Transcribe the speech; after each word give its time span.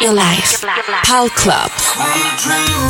your 0.00 0.12
life. 0.12 0.62
Pal 1.04 1.28
Club. 1.30 2.89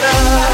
love. 0.00 0.49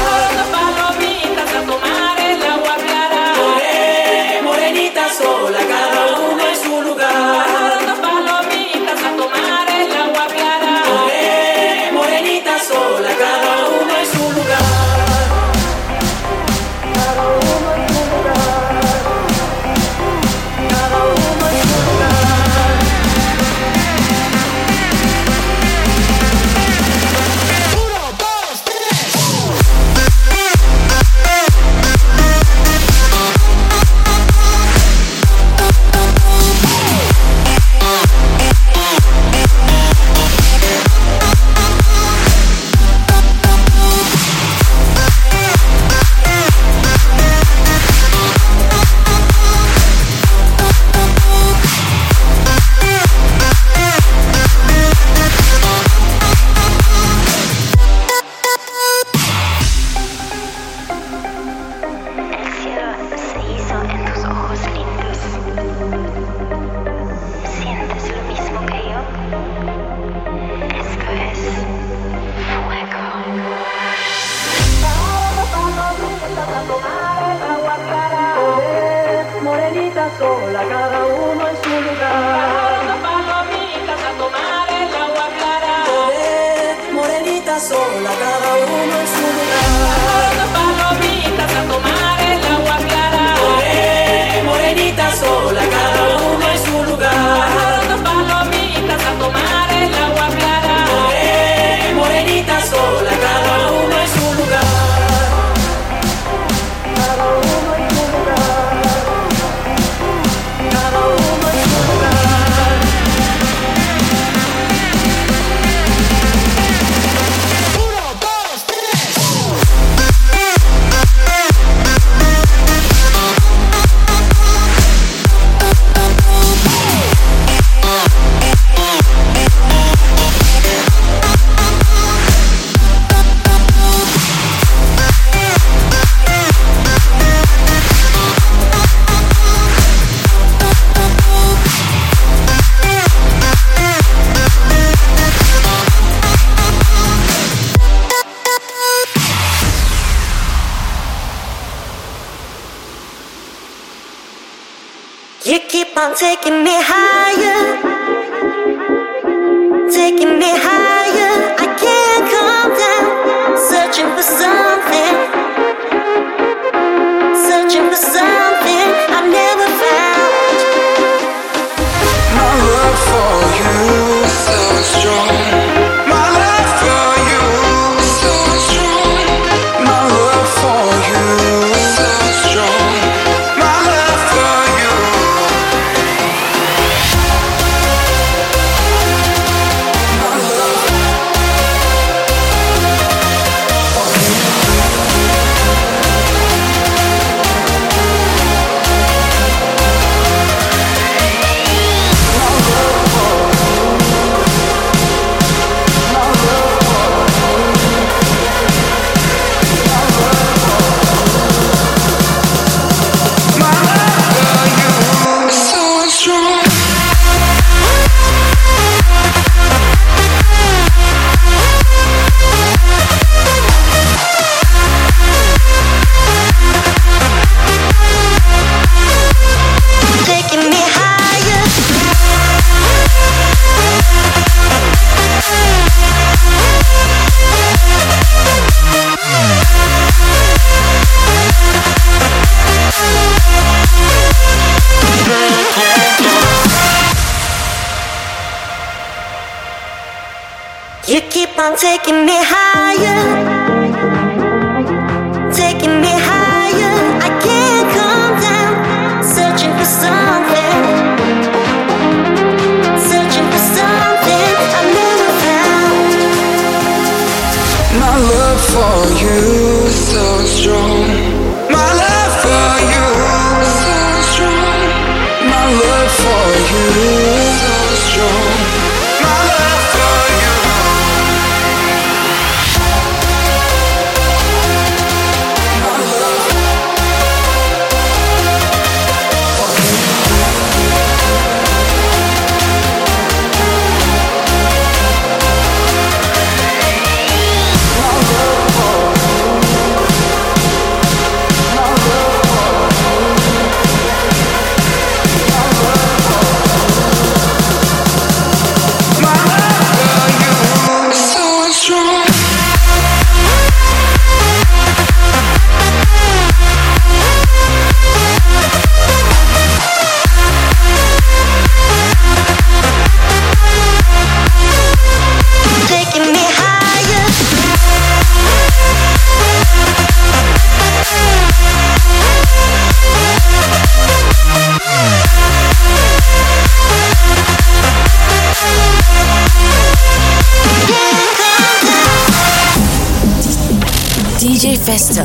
Festo. 344.87 345.21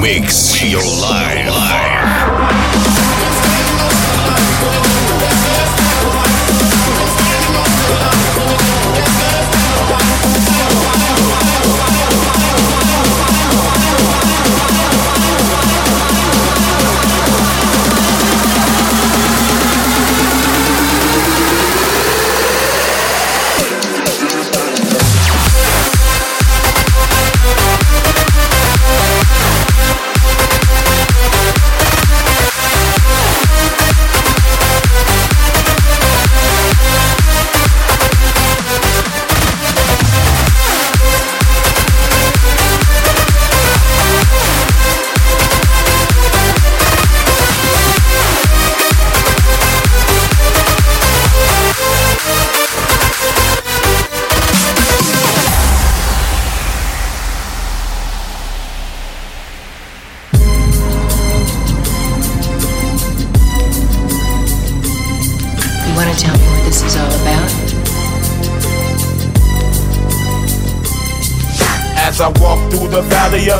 Mix 0.00 0.62
your 0.62 0.80
life. 1.00 1.57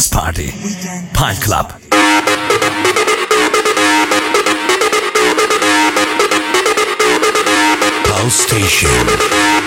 Dance 0.00 0.08
Party. 0.08 0.50
Pal 1.12 1.34
Club. 1.42 1.72
House 8.06 8.34
Station. 8.34 9.59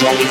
Thank 0.00 0.28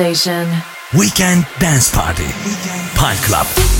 station. 0.00 0.48
Weekend 0.96 1.46
Dance 1.58 1.90
Party. 1.90 2.30
Pal 2.94 3.16
Club. 3.16 3.79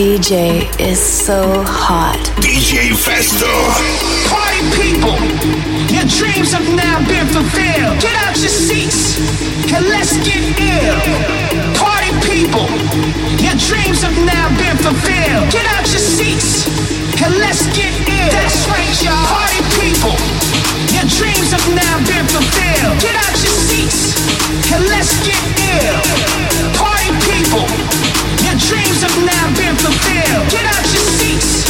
DJ 0.00 0.64
is 0.80 0.96
so 0.96 1.44
hot. 1.68 2.16
DJ 2.40 2.88
Festo. 2.96 3.52
Party 4.32 4.64
people, 4.72 5.12
your 5.92 6.08
dreams 6.08 6.56
have 6.56 6.64
now 6.72 7.04
been 7.04 7.28
fulfilled. 7.28 8.00
Get 8.00 8.16
out 8.24 8.32
your 8.40 8.48
seats 8.48 9.20
and 9.68 9.84
let's 9.92 10.16
get 10.24 10.40
ill. 10.56 10.96
Party 11.76 12.16
people, 12.24 12.64
your 13.44 13.52
dreams 13.60 14.00
have 14.00 14.16
now 14.24 14.48
been 14.56 14.80
fulfilled. 14.80 15.52
Get 15.52 15.68
out 15.76 15.84
your 15.92 16.00
seats 16.00 16.64
and 17.20 17.36
let's 17.36 17.68
get 17.76 17.92
ill. 17.92 18.32
That's 18.32 18.56
right, 18.72 18.96
y'all. 19.04 19.20
Party 19.36 19.60
people, 19.84 20.16
your 20.96 21.04
dreams 21.12 21.52
have 21.52 21.68
now 21.76 22.00
been 22.08 22.24
fulfilled. 22.24 22.96
Get 23.04 23.20
out 23.20 23.36
your 23.36 23.52
seats 23.68 24.16
and 24.72 24.80
let's 24.88 25.12
get 25.28 25.44
ill. 25.76 26.00
Party 26.80 27.12
people 27.28 27.68
dreams 28.68 29.00
have 29.02 29.16
now 29.24 29.46
been 29.56 29.76
fulfilled. 29.76 30.44
Get 30.50 30.64
out 30.66 30.84
your 30.92 31.06
seats 31.16 31.64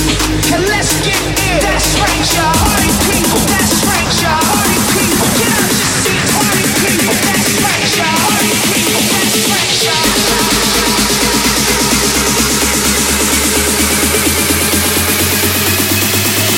and 0.53 0.63
let's 0.67 0.91
get 1.07 1.21
in. 1.23 1.61
That's 1.63 1.95
right, 2.01 2.25
y'all. 2.35 2.55
Party 2.57 2.91
people. 3.07 3.39
That's 3.47 3.85
right, 3.87 4.11
y'all. 4.23 4.43
Party 4.43 4.79
people. 4.97 5.29
Get 5.39 5.51
out 5.55 5.71
your 5.71 5.91
seats. 6.03 6.33
Party 6.35 6.67
people. 6.83 7.15
That's 7.27 7.47
right, 7.63 7.87
y'all. 7.99 8.19
Party 8.27 8.55
people. 8.75 9.03
That's 9.13 9.39
right, 9.51 9.75
y'all. 9.87 10.09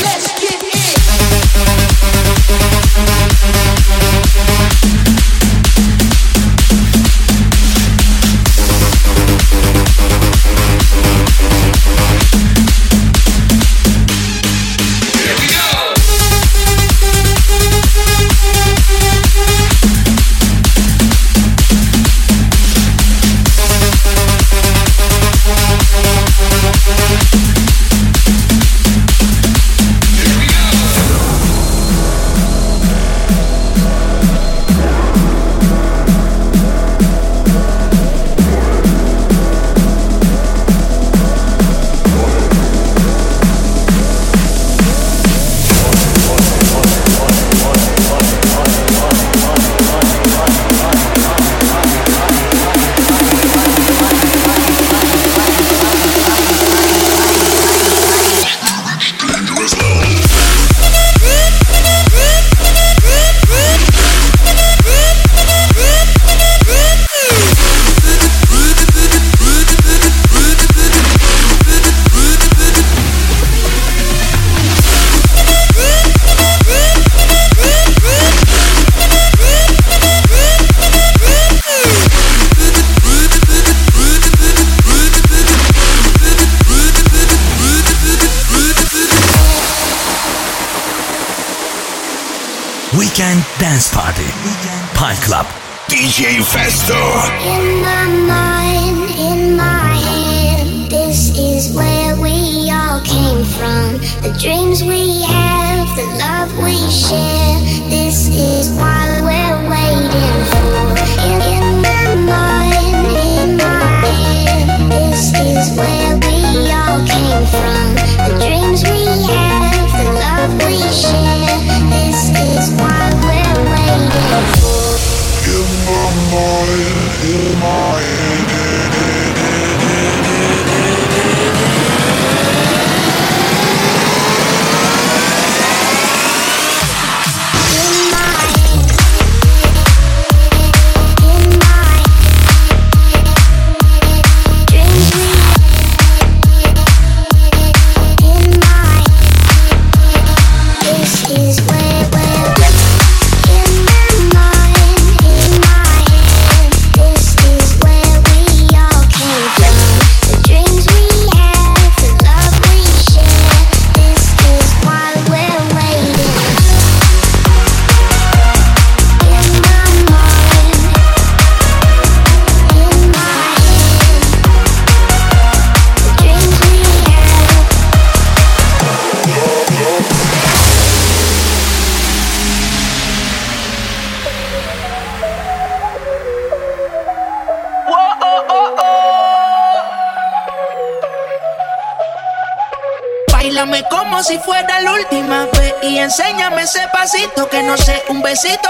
Let's 0.03 0.27
get 0.41 0.63
in. 0.63 1.03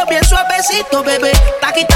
bien 0.08 0.24
suavecito, 0.24 1.02
bebé. 1.02 1.32
Taquito 1.60 1.91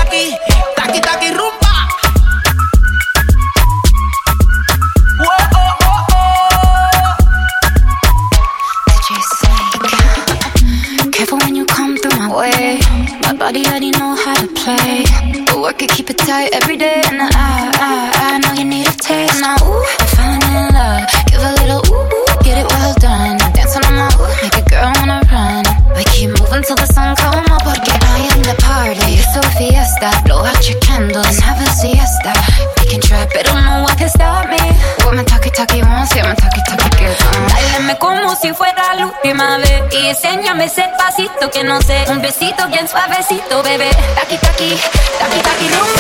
que 41.51 41.65
no 41.65 41.81
sé. 41.83 42.05
Un 42.09 42.21
besito 42.21 42.67
bien 42.69 42.89
suavecito, 42.89 43.63
bebé. 43.63 43.91
Taki, 44.15 44.37
taki, 44.39 44.77
taki, 45.19 45.41
taki, 45.41 45.69
rumbo. 45.69 45.96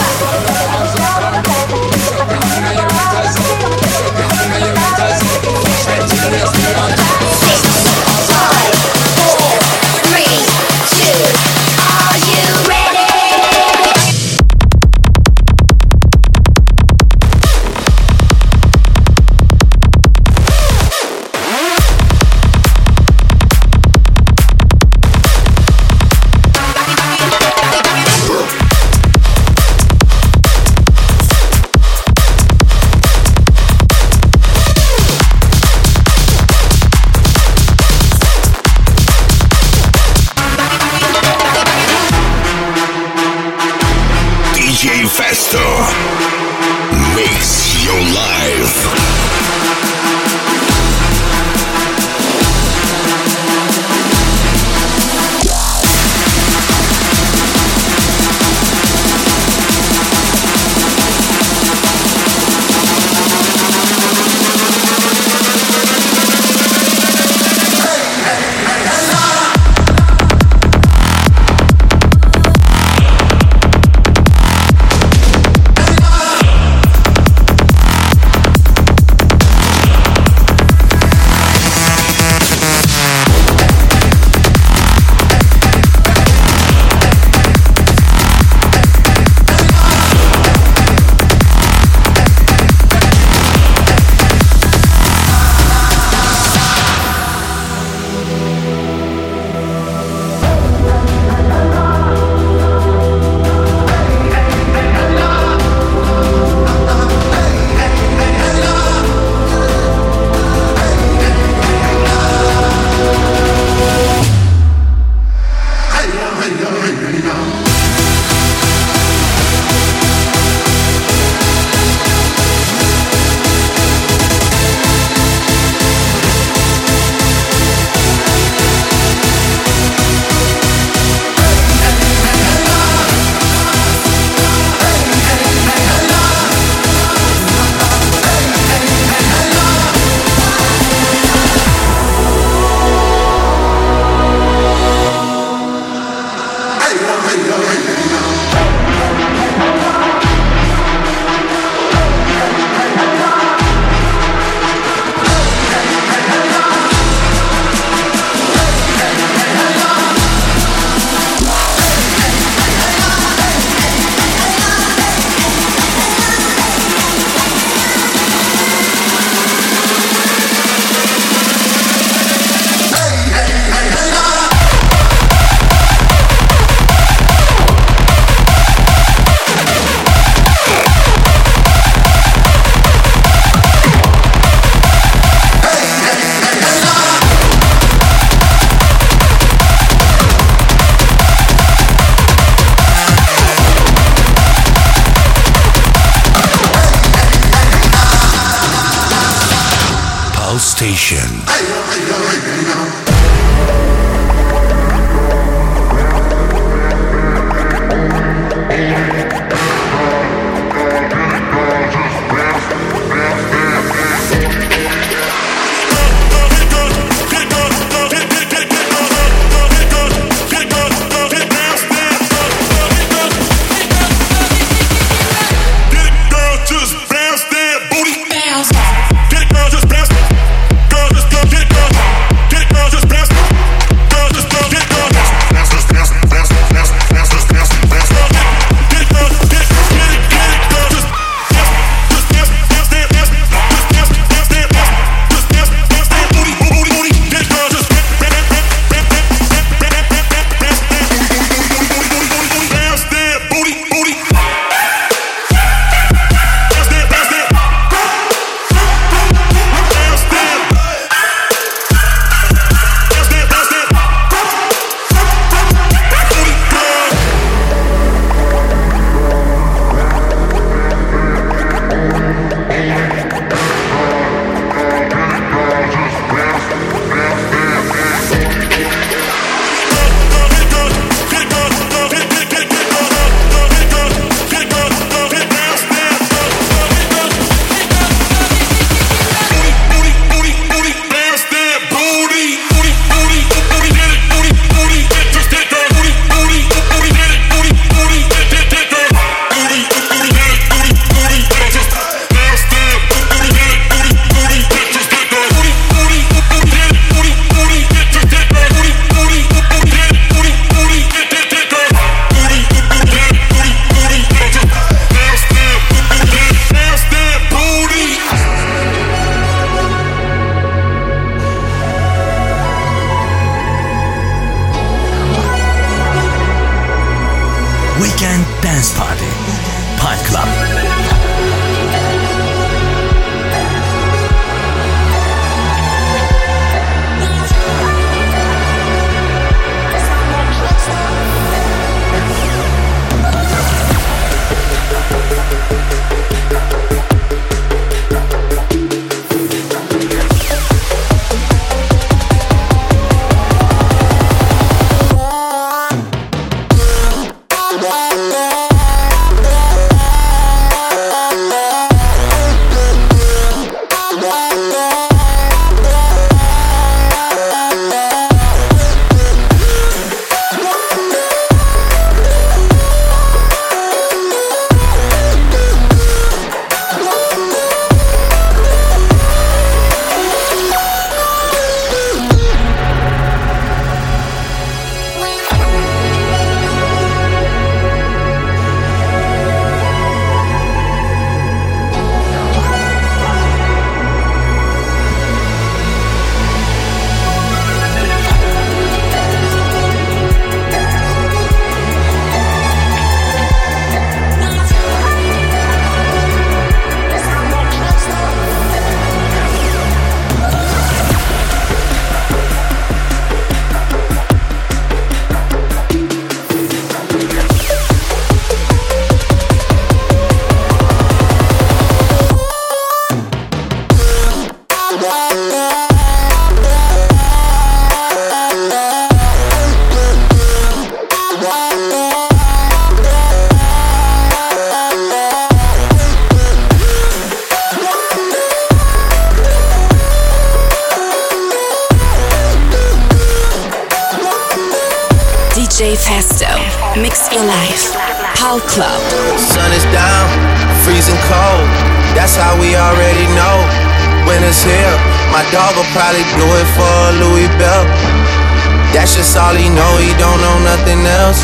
That's 459.26 459.42
all 459.42 459.56
he 459.56 459.68
know. 459.68 459.98
He 459.98 460.14
don't 460.22 460.38
know 460.40 460.56
nothing 460.62 461.02
else. 461.04 461.42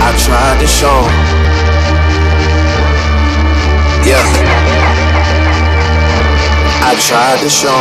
I 0.00 0.16
tried 0.16 0.58
to 0.60 0.66
show. 0.66 1.04
Yeah. 4.08 4.24
I 6.80 6.96
tried 7.04 7.40
to 7.44 7.50
show. 7.50 7.76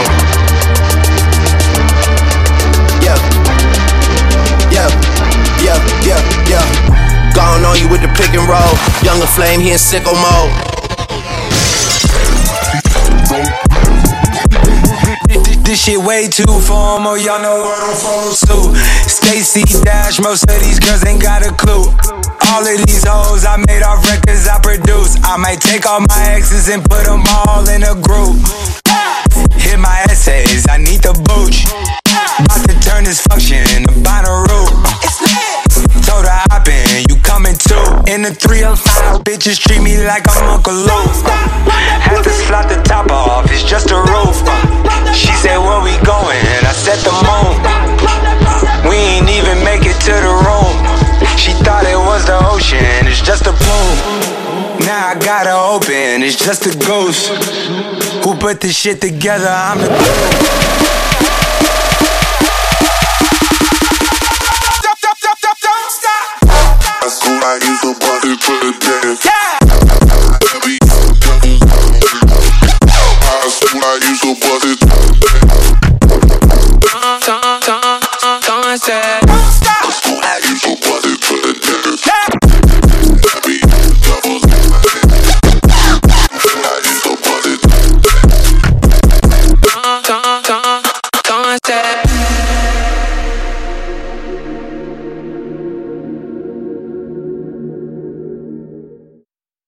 Yeah. 3.00 3.16
Yeah. 4.70 4.92
Yeah, 5.64 5.80
yeah, 6.04 6.20
yeah. 6.50 7.34
Gone 7.34 7.64
on 7.64 7.80
you 7.80 7.88
with 7.88 8.02
the 8.02 8.10
pick 8.10 8.36
and 8.36 8.50
roll. 8.50 8.76
Young 9.02 9.22
LaFlame, 9.22 9.62
he 9.62 9.72
in 9.72 9.78
sicko 9.78 10.12
mode. 10.12 10.52
This 15.72 15.86
shit 15.86 16.04
way 16.04 16.28
too 16.28 16.52
formal, 16.68 17.16
y'all 17.16 17.42
know 17.42 17.64
what 17.64 17.80
I'm 17.80 17.96
follow 17.96 18.36
suit. 18.36 18.76
Stacey 19.08 19.64
Dash, 19.86 20.20
most 20.20 20.44
of 20.44 20.60
these 20.60 20.82
girls 20.82 21.06
ain't 21.06 21.22
got 21.22 21.48
a 21.48 21.52
clue. 21.56 21.88
All 22.52 22.60
of 22.60 22.78
these 22.84 23.08
hoes 23.08 23.46
I 23.46 23.56
made 23.56 23.82
off 23.82 24.04
records 24.04 24.50
I 24.50 24.60
produce. 24.60 25.16
I 25.24 25.38
might 25.38 25.62
take 25.62 25.88
all 25.88 26.02
my 26.02 26.24
exes 26.28 26.68
and 26.68 26.84
put 26.84 27.06
them 27.06 27.24
all 27.48 27.64
in 27.70 27.84
a 27.84 27.96
group. 27.96 28.36
Hit 29.64 29.80
my 29.80 30.04
essays, 30.12 30.68
I 30.68 30.76
need 30.76 31.08
the 31.08 31.16
booch. 31.24 31.64
About 32.44 32.68
to 32.68 32.76
turn 32.84 33.06
this 33.06 33.22
function 33.22 33.64
into 33.72 33.94
Bonnaroo. 34.04 34.51
In 38.22 38.30
the 38.30 38.38
305, 38.38 39.24
bitches 39.26 39.58
treat 39.58 39.82
me 39.82 39.98
like 40.06 40.30
I'm 40.30 40.54
Uncle 40.54 40.78
Luke. 40.78 41.10
Had 42.06 42.22
to 42.22 42.30
slot 42.30 42.70
the 42.70 42.78
top 42.86 43.10
off, 43.10 43.50
it's 43.50 43.64
just 43.64 43.90
a 43.90 43.98
roof. 43.98 44.38
She 45.10 45.34
said, 45.42 45.58
Where 45.58 45.82
we 45.82 45.98
going? 46.06 46.38
And 46.54 46.62
I 46.62 46.70
said, 46.70 47.02
The 47.02 47.10
moon. 47.26 47.58
We 48.86 48.94
ain't 49.18 49.26
even 49.26 49.66
make 49.66 49.90
it 49.90 49.98
to 50.06 50.14
the 50.14 50.36
room. 50.38 50.70
She 51.34 51.58
thought 51.66 51.82
it 51.90 51.98
was 51.98 52.22
the 52.30 52.38
ocean, 52.46 53.10
it's 53.10 53.26
just 53.26 53.50
a 53.50 53.54
plume. 53.58 54.86
Now 54.86 55.08
I 55.08 55.18
gotta 55.18 55.58
open, 55.58 56.22
it's 56.22 56.38
just 56.38 56.68
a 56.70 56.78
ghost. 56.78 57.34
Who 58.22 58.36
put 58.36 58.62
this 58.62 58.78
shit 58.78 59.02
together? 59.02 59.50
I'm 59.50 59.80
the. 59.80 59.90